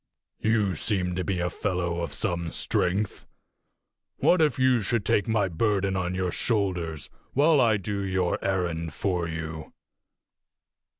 [0.39, 3.27] You seem to be a fellow of some strength.
[4.17, 8.95] What if you should take my burden on your shoulders while I do your errand
[8.95, 9.73] for you?"